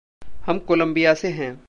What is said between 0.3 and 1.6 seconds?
हम कोलंबिया से हैं।